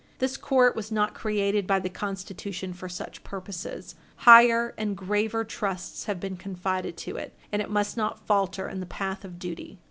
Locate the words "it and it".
7.17-7.69